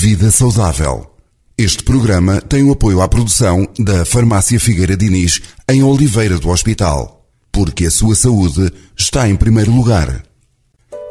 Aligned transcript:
Vida 0.00 0.30
Saudável. 0.30 1.10
Este 1.58 1.82
programa 1.82 2.40
tem 2.40 2.62
o 2.62 2.70
apoio 2.70 3.02
à 3.02 3.08
produção 3.08 3.66
da 3.80 4.04
Farmácia 4.04 4.60
Figueira 4.60 4.96
Diniz 4.96 5.42
em 5.68 5.82
Oliveira 5.82 6.38
do 6.38 6.50
Hospital, 6.50 7.26
porque 7.50 7.86
a 7.86 7.90
sua 7.90 8.14
saúde 8.14 8.72
está 8.96 9.28
em 9.28 9.34
primeiro 9.34 9.72
lugar. 9.72 10.22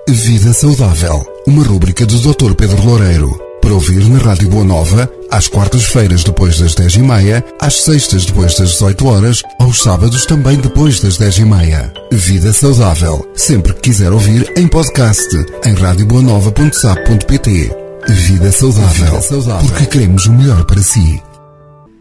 Vida 0.07 0.53
Saudável, 0.53 1.27
uma 1.45 1.65
rúbrica 1.65 2.05
do 2.05 2.17
Dr. 2.17 2.55
Pedro 2.55 2.81
Loureiro, 2.81 3.37
para 3.61 3.73
ouvir 3.73 4.07
na 4.07 4.19
Rádio 4.19 4.47
Boa 4.47 4.63
Nova, 4.63 5.11
às 5.29 5.49
quartas-feiras 5.49 6.23
depois 6.23 6.57
das 6.57 6.73
10 6.73 6.95
e 6.95 7.01
meia, 7.01 7.43
às 7.59 7.81
sextas 7.81 8.25
depois 8.25 8.55
das 8.55 8.71
18 8.71 9.05
horas, 9.05 9.43
aos 9.59 9.83
sábados 9.83 10.25
também 10.25 10.55
depois 10.55 11.01
das 11.01 11.17
10 11.17 11.39
e 11.39 11.45
meia. 11.45 11.93
Vida 12.09 12.53
Saudável, 12.53 13.29
sempre 13.35 13.73
que 13.73 13.81
quiser 13.81 14.13
ouvir 14.13 14.49
em 14.55 14.65
podcast, 14.65 15.27
em 15.65 15.73
radioboanova.sap.pt. 15.73 17.86
Vida 18.09 18.51
saudável, 18.53 19.05
Vida 19.05 19.21
saudável, 19.21 19.69
porque 19.69 19.85
queremos 19.85 20.27
o 20.27 20.33
melhor 20.33 20.63
para 20.63 20.81
si. 20.81 21.21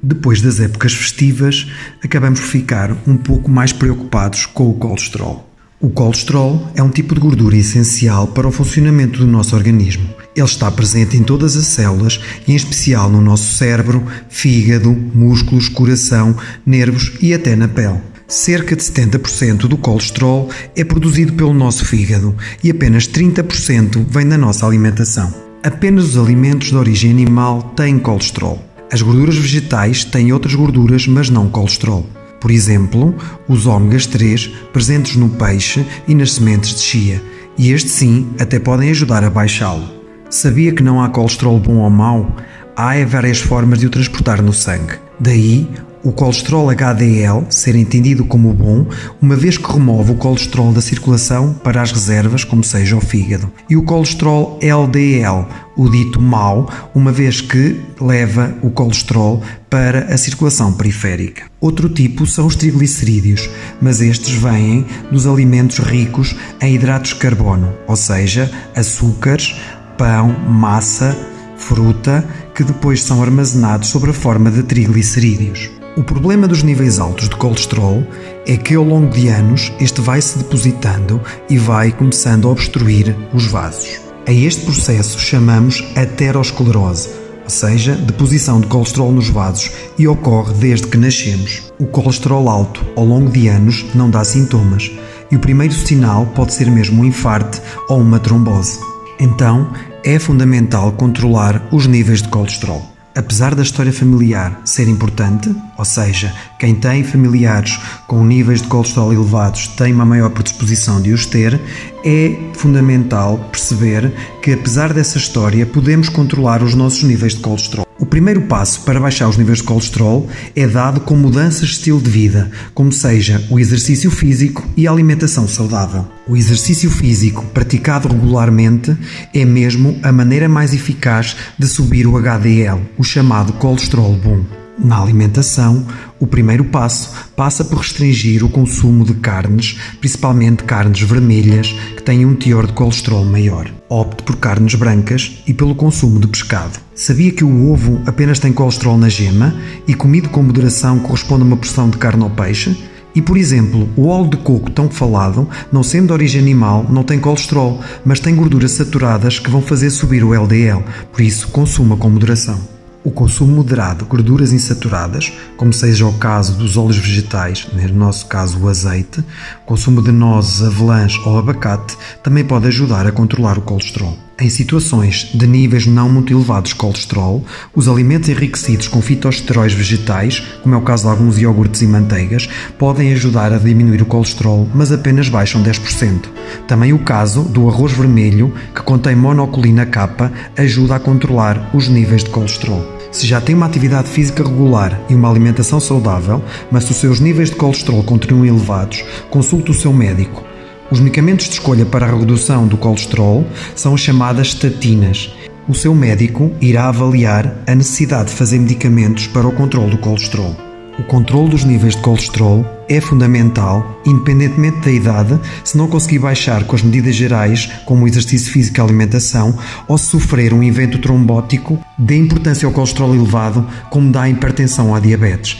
Depois 0.00 0.40
das 0.40 0.60
épocas 0.60 0.94
festivas, 0.94 1.66
acabamos 2.02 2.38
por 2.38 2.46
ficar 2.46 2.96
um 3.06 3.16
pouco 3.16 3.50
mais 3.50 3.72
preocupados 3.72 4.46
com 4.46 4.70
o 4.70 4.74
colesterol. 4.74 5.50
O 5.80 5.90
colesterol 5.90 6.70
é 6.76 6.82
um 6.82 6.90
tipo 6.90 7.12
de 7.12 7.20
gordura 7.20 7.56
essencial 7.56 8.28
para 8.28 8.46
o 8.46 8.52
funcionamento 8.52 9.18
do 9.18 9.26
nosso 9.26 9.56
organismo. 9.56 10.08
Ele 10.34 10.46
está 10.46 10.70
presente 10.70 11.16
em 11.16 11.24
todas 11.24 11.56
as 11.56 11.66
células 11.66 12.20
e, 12.46 12.52
em 12.52 12.56
especial, 12.56 13.10
no 13.10 13.20
nosso 13.20 13.56
cérebro, 13.56 14.06
fígado, 14.28 14.92
músculos, 14.92 15.68
coração, 15.68 16.36
nervos 16.64 17.14
e 17.20 17.34
até 17.34 17.56
na 17.56 17.66
pele. 17.66 18.00
Cerca 18.28 18.76
de 18.76 18.82
70% 18.82 19.66
do 19.66 19.76
colesterol 19.76 20.48
é 20.76 20.84
produzido 20.84 21.32
pelo 21.32 21.52
nosso 21.52 21.84
fígado 21.84 22.34
e 22.62 22.70
apenas 22.70 23.08
30% 23.08 24.06
vem 24.08 24.28
da 24.28 24.38
nossa 24.38 24.64
alimentação. 24.64 25.45
Apenas 25.62 26.04
os 26.04 26.18
alimentos 26.18 26.68
de 26.68 26.76
origem 26.76 27.10
animal 27.10 27.62
têm 27.74 27.98
colesterol. 27.98 28.62
As 28.92 29.02
gorduras 29.02 29.36
vegetais 29.36 30.04
têm 30.04 30.32
outras 30.32 30.54
gorduras, 30.54 31.06
mas 31.06 31.28
não 31.28 31.48
colesterol. 31.48 32.06
Por 32.40 32.50
exemplo, 32.50 33.14
os 33.48 33.66
ômegas 33.66 34.06
3 34.06 34.46
presentes 34.72 35.16
no 35.16 35.28
peixe 35.30 35.84
e 36.06 36.14
nas 36.14 36.34
sementes 36.34 36.74
de 36.74 36.80
chia, 36.80 37.22
e 37.58 37.72
este 37.72 37.88
sim 37.88 38.28
até 38.38 38.58
podem 38.58 38.90
ajudar 38.90 39.24
a 39.24 39.30
baixá-lo. 39.30 39.88
Sabia 40.30 40.72
que 40.72 40.82
não 40.82 41.02
há 41.02 41.08
colesterol 41.08 41.58
bom 41.58 41.78
ou 41.78 41.90
mau? 41.90 42.36
Há 42.76 42.92
várias 43.06 43.38
formas 43.38 43.80
de 43.80 43.86
o 43.86 43.90
transportar 43.90 44.42
no 44.42 44.52
sangue. 44.52 44.94
Daí 45.18 45.68
o 46.06 46.12
colesterol 46.12 46.70
HDL 46.70 47.46
ser 47.50 47.74
entendido 47.74 48.24
como 48.24 48.54
bom, 48.54 48.86
uma 49.20 49.34
vez 49.34 49.58
que 49.58 49.72
remove 49.72 50.12
o 50.12 50.14
colesterol 50.14 50.72
da 50.72 50.80
circulação 50.80 51.52
para 51.52 51.82
as 51.82 51.90
reservas, 51.90 52.44
como 52.44 52.62
seja 52.62 52.96
o 52.96 53.00
fígado, 53.00 53.50
e 53.68 53.76
o 53.76 53.82
colesterol 53.82 54.56
LDL, 54.62 55.48
o 55.76 55.88
dito 55.90 56.22
mau, 56.22 56.70
uma 56.94 57.10
vez 57.10 57.40
que 57.40 57.80
leva 58.00 58.54
o 58.62 58.70
colesterol 58.70 59.42
para 59.68 60.04
a 60.04 60.16
circulação 60.16 60.72
periférica. 60.72 61.42
Outro 61.60 61.88
tipo 61.88 62.24
são 62.24 62.46
os 62.46 62.54
triglicerídeos, 62.54 63.50
mas 63.82 64.00
estes 64.00 64.32
vêm 64.34 64.86
dos 65.10 65.26
alimentos 65.26 65.78
ricos 65.78 66.36
em 66.60 66.76
hidratos 66.76 67.14
de 67.14 67.16
carbono, 67.16 67.74
ou 67.88 67.96
seja, 67.96 68.48
açúcares, 68.76 69.56
pão, 69.98 70.28
massa, 70.48 71.16
fruta, 71.56 72.24
que 72.54 72.62
depois 72.62 73.02
são 73.02 73.20
armazenados 73.22 73.88
sob 73.88 74.08
a 74.08 74.12
forma 74.12 74.52
de 74.52 74.62
triglicerídeos. 74.62 75.75
O 75.96 76.04
problema 76.04 76.46
dos 76.46 76.62
níveis 76.62 76.98
altos 76.98 77.26
de 77.26 77.36
colesterol 77.36 78.06
é 78.46 78.54
que 78.54 78.74
ao 78.74 78.84
longo 78.84 79.08
de 79.08 79.28
anos 79.28 79.72
este 79.80 80.02
vai 80.02 80.20
se 80.20 80.36
depositando 80.36 81.18
e 81.48 81.56
vai 81.56 81.90
começando 81.90 82.46
a 82.46 82.50
obstruir 82.50 83.16
os 83.32 83.46
vasos. 83.46 83.98
A 84.28 84.30
este 84.30 84.66
processo 84.66 85.18
chamamos 85.18 85.82
aterosclerose, 85.96 87.08
ou 87.44 87.48
seja, 87.48 87.94
deposição 87.94 88.60
de 88.60 88.66
colesterol 88.66 89.10
nos 89.10 89.30
vasos, 89.30 89.70
e 89.98 90.06
ocorre 90.06 90.52
desde 90.52 90.86
que 90.86 90.98
nascemos. 90.98 91.72
O 91.78 91.86
colesterol 91.86 92.50
alto 92.50 92.84
ao 92.94 93.06
longo 93.06 93.30
de 93.30 93.48
anos 93.48 93.86
não 93.94 94.10
dá 94.10 94.22
sintomas, 94.22 94.90
e 95.30 95.36
o 95.36 95.40
primeiro 95.40 95.72
sinal 95.72 96.26
pode 96.26 96.52
ser 96.52 96.70
mesmo 96.70 97.00
um 97.00 97.06
infarto 97.06 97.58
ou 97.88 98.02
uma 98.02 98.20
trombose. 98.20 98.78
Então, 99.18 99.72
é 100.04 100.18
fundamental 100.18 100.92
controlar 100.92 101.66
os 101.72 101.86
níveis 101.86 102.20
de 102.20 102.28
colesterol 102.28 102.95
apesar 103.16 103.54
da 103.54 103.62
história 103.62 103.92
familiar 103.92 104.60
ser 104.64 104.86
importante, 104.88 105.54
ou 105.76 105.84
seja, 105.84 106.32
quem 106.58 106.74
tem 106.74 107.02
familiares 107.02 107.80
com 108.06 108.24
níveis 108.24 108.60
de 108.60 108.68
colesterol 108.68 109.12
elevados 109.12 109.68
tem 109.68 109.92
uma 109.92 110.04
maior 110.04 110.30
predisposição 110.30 111.00
de 111.00 111.12
os 111.12 111.24
ter, 111.24 111.60
é 112.04 112.36
fundamental 112.54 113.38
perceber 113.50 114.12
que, 114.42 114.52
apesar 114.52 114.92
dessa 114.92 115.16
história, 115.16 115.64
podemos 115.64 116.08
controlar 116.08 116.62
os 116.62 116.74
nossos 116.74 117.02
níveis 117.02 117.34
de 117.34 117.40
colesterol. 117.40 117.85
O 117.98 118.04
primeiro 118.04 118.42
passo 118.42 118.82
para 118.82 119.00
baixar 119.00 119.28
os 119.28 119.38
níveis 119.38 119.58
de 119.58 119.64
colesterol 119.64 120.28
é 120.54 120.66
dado 120.66 121.00
com 121.00 121.16
mudanças 121.16 121.68
de 121.68 121.74
estilo 121.74 122.00
de 122.00 122.10
vida, 122.10 122.50
como 122.74 122.92
seja 122.92 123.42
o 123.50 123.58
exercício 123.58 124.10
físico 124.10 124.66
e 124.76 124.86
a 124.86 124.90
alimentação 124.90 125.48
saudável. 125.48 126.06
O 126.28 126.36
exercício 126.36 126.90
físico 126.90 127.44
praticado 127.54 128.08
regularmente 128.08 128.94
é 129.32 129.44
mesmo 129.46 129.98
a 130.02 130.12
maneira 130.12 130.48
mais 130.48 130.74
eficaz 130.74 131.36
de 131.58 131.66
subir 131.66 132.06
o 132.06 132.16
HDL, 132.18 132.82
o 132.98 133.04
chamado 133.04 133.54
colesterol 133.54 134.14
bom. 134.14 134.65
Na 134.78 135.00
alimentação, 135.00 135.86
o 136.20 136.26
primeiro 136.26 136.64
passo 136.64 137.10
passa 137.34 137.64
por 137.64 137.78
restringir 137.78 138.44
o 138.44 138.48
consumo 138.48 139.04
de 139.04 139.14
carnes, 139.14 139.78
principalmente 140.00 140.64
carnes 140.64 141.00
vermelhas, 141.00 141.74
que 141.96 142.02
têm 142.02 142.26
um 142.26 142.34
teor 142.34 142.66
de 142.66 142.74
colesterol 142.74 143.24
maior. 143.24 143.70
Opte 143.88 144.22
por 144.22 144.36
carnes 144.36 144.74
brancas 144.74 145.42
e 145.46 145.54
pelo 145.54 145.74
consumo 145.74 146.20
de 146.20 146.26
pescado. 146.26 146.78
Sabia 146.94 147.32
que 147.32 147.44
o 147.44 147.72
ovo 147.72 148.02
apenas 148.06 148.38
tem 148.38 148.52
colesterol 148.52 148.98
na 148.98 149.08
gema 149.08 149.54
e 149.88 149.94
comido 149.94 150.28
com 150.28 150.42
moderação 150.42 150.98
corresponde 150.98 151.42
a 151.42 151.46
uma 151.46 151.56
porção 151.56 151.88
de 151.88 151.96
carne 151.96 152.22
ou 152.22 152.30
peixe? 152.30 152.76
E, 153.14 153.22
por 153.22 153.38
exemplo, 153.38 153.88
o 153.96 154.08
óleo 154.08 154.28
de 154.28 154.36
coco 154.36 154.70
tão 154.70 154.90
falado, 154.90 155.48
não 155.72 155.82
sendo 155.82 156.08
de 156.08 156.12
origem 156.12 156.42
animal, 156.42 156.84
não 156.90 157.02
tem 157.02 157.18
colesterol, 157.18 157.80
mas 158.04 158.20
tem 158.20 158.36
gorduras 158.36 158.72
saturadas 158.72 159.38
que 159.38 159.50
vão 159.50 159.62
fazer 159.62 159.88
subir 159.88 160.22
o 160.22 160.34
LDL, 160.34 160.84
por 161.10 161.22
isso 161.22 161.48
consuma 161.48 161.96
com 161.96 162.10
moderação. 162.10 162.75
O 163.06 163.10
consumo 163.12 163.54
moderado 163.54 164.02
de 164.02 164.10
gorduras 164.10 164.52
insaturadas, 164.52 165.32
como 165.56 165.72
seja 165.72 166.04
o 166.04 166.12
caso 166.14 166.54
dos 166.58 166.76
óleos 166.76 166.98
vegetais, 166.98 167.64
no 167.72 167.94
nosso 167.94 168.26
caso 168.26 168.58
o 168.58 168.68
azeite, 168.68 169.22
consumo 169.64 170.02
de 170.02 170.10
nozes, 170.10 170.60
avelãs 170.60 171.16
ou 171.24 171.38
abacate, 171.38 171.96
também 172.20 172.44
pode 172.44 172.66
ajudar 172.66 173.06
a 173.06 173.12
controlar 173.12 173.58
o 173.58 173.62
colesterol. 173.62 174.18
Em 174.40 174.50
situações 174.50 175.30
de 175.32 175.46
níveis 175.46 175.86
não 175.86 176.08
muito 176.08 176.32
elevados 176.32 176.70
de 176.70 176.74
colesterol, 176.74 177.44
os 177.72 177.88
alimentos 177.88 178.28
enriquecidos 178.28 178.88
com 178.88 179.00
fitosteróis 179.00 179.72
vegetais, 179.72 180.40
como 180.64 180.74
é 180.74 180.78
o 180.78 180.82
caso 180.82 181.04
de 181.04 181.10
alguns 181.10 181.38
iogurtes 181.38 181.82
e 181.82 181.86
manteigas, 181.86 182.48
podem 182.76 183.12
ajudar 183.12 183.52
a 183.52 183.58
diminuir 183.58 184.02
o 184.02 184.06
colesterol, 184.06 184.68
mas 184.74 184.90
apenas 184.90 185.28
baixam 185.28 185.62
10%. 185.62 186.24
Também 186.66 186.92
o 186.92 186.98
caso 186.98 187.44
do 187.44 187.68
arroz 187.68 187.92
vermelho, 187.92 188.52
que 188.74 188.82
contém 188.82 189.14
monocolina 189.14 189.86
K, 189.86 190.32
ajuda 190.58 190.96
a 190.96 191.00
controlar 191.00 191.70
os 191.72 191.88
níveis 191.88 192.24
de 192.24 192.30
colesterol. 192.30 192.95
Se 193.16 193.26
já 193.26 193.40
tem 193.40 193.54
uma 193.54 193.64
atividade 193.64 194.10
física 194.10 194.42
regular 194.42 195.00
e 195.08 195.14
uma 195.14 195.30
alimentação 195.30 195.80
saudável, 195.80 196.44
mas 196.70 196.84
se 196.84 196.90
os 196.90 196.98
seus 196.98 197.18
níveis 197.18 197.48
de 197.48 197.56
colesterol 197.56 198.02
continuam 198.02 198.44
elevados, 198.44 199.02
consulte 199.30 199.70
o 199.70 199.74
seu 199.74 199.90
médico. 199.90 200.44
Os 200.90 201.00
medicamentos 201.00 201.46
de 201.46 201.52
escolha 201.52 201.86
para 201.86 202.04
a 202.04 202.14
redução 202.14 202.68
do 202.68 202.76
colesterol 202.76 203.46
são 203.74 203.94
as 203.94 204.02
chamadas 204.02 204.48
estatinas. 204.48 205.34
O 205.66 205.74
seu 205.74 205.94
médico 205.94 206.52
irá 206.60 206.88
avaliar 206.88 207.56
a 207.66 207.74
necessidade 207.74 208.28
de 208.28 208.36
fazer 208.36 208.58
medicamentos 208.58 209.26
para 209.26 209.48
o 209.48 209.52
controle 209.52 209.92
do 209.92 209.98
colesterol. 209.98 210.65
O 210.98 211.04
controle 211.04 211.50
dos 211.50 211.64
níveis 211.64 211.94
de 211.94 212.00
colesterol 212.00 212.64
é 212.88 213.00
fundamental, 213.02 214.00
independentemente 214.06 214.80
da 214.80 214.90
idade, 214.90 215.40
se 215.62 215.76
não 215.76 215.88
conseguir 215.88 216.20
baixar 216.20 216.64
com 216.64 216.74
as 216.74 216.82
medidas 216.82 217.14
gerais, 217.14 217.66
como 217.84 218.04
o 218.04 218.08
exercício 218.08 218.50
físico 218.50 218.78
e 218.78 218.80
alimentação, 218.80 219.58
ou 219.86 219.98
se 219.98 220.06
sofrer 220.06 220.54
um 220.54 220.62
evento 220.62 220.98
trombótico, 220.98 221.78
dê 221.98 222.16
importância 222.16 222.66
ao 222.66 222.72
colesterol 222.72 223.14
elevado, 223.14 223.68
como 223.90 224.10
dá 224.10 224.22
a 224.22 224.30
hipertensão 224.30 224.94
à 224.94 225.00
diabetes. 225.00 225.58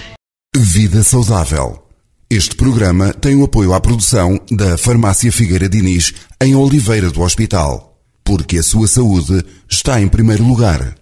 Vida 0.57 1.03
Saudável. 1.03 1.83
Este 2.31 2.57
programa 2.57 3.13
tem 3.13 3.37
o 3.37 3.45
apoio 3.45 3.75
à 3.75 3.81
produção 3.81 4.41
da 4.51 4.79
Farmácia 4.79 5.31
Figueira 5.31 5.69
Diniz, 5.69 6.15
em 6.41 6.57
Oliveira 6.57 7.11
do 7.11 7.21
Hospital, 7.21 8.01
porque 8.25 8.59
a 8.59 8.63
sua 8.63 8.89
saúde 8.89 9.45
está 9.69 10.01
em 10.01 10.09
primeiro 10.09 10.45
lugar. 10.45 10.97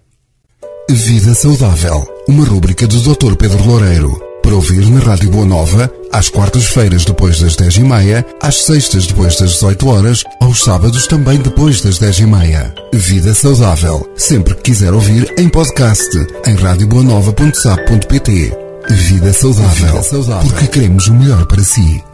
Vida 0.90 1.34
Saudável, 1.34 2.06
uma 2.28 2.44
rúbrica 2.44 2.86
do 2.86 3.00
Dr. 3.00 3.34
Pedro 3.36 3.64
Loureiro. 3.64 4.20
Para 4.42 4.54
ouvir 4.54 4.86
na 4.90 5.00
Rádio 5.00 5.30
Boa 5.30 5.46
Nova, 5.46 5.90
às 6.12 6.28
quartas-feiras 6.28 7.04
depois 7.04 7.40
das 7.40 7.56
10 7.56 7.76
e 7.76 7.80
meia, 7.82 8.26
às 8.42 8.64
sextas 8.64 9.06
depois 9.06 9.36
das 9.38 9.52
18 9.52 9.88
horas, 9.88 10.22
aos 10.40 10.62
sábados 10.62 11.06
também 11.06 11.38
depois 11.38 11.80
das 11.80 11.98
10 11.98 12.18
e 12.20 12.26
meia. 12.26 12.74
Vida 12.92 13.32
Saudável, 13.32 14.06
sempre 14.16 14.54
que 14.54 14.62
quiser 14.62 14.92
ouvir 14.92 15.32
em 15.38 15.48
podcast, 15.48 16.10
em 16.46 16.54
radioboanova.sap.pt. 16.54 18.52
Vida 18.90 19.32
saudável, 19.32 19.86
Vida 19.86 20.02
saudável, 20.02 20.50
porque 20.50 20.66
queremos 20.66 21.06
o 21.08 21.14
melhor 21.14 21.46
para 21.46 21.64
si. 21.64 22.04